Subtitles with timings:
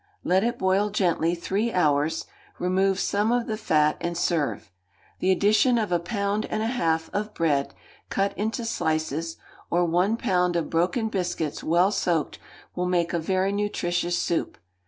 [0.23, 2.25] Let it boil gently three hours;
[2.57, 4.71] remove some of the fat, and serve.
[5.19, 7.75] The addition of a pound and a half of bread,
[8.09, 9.37] cut into slices,
[9.69, 12.39] or one pound of broken biscuits, well soaked,
[12.73, 14.57] will make a very nutritious soup.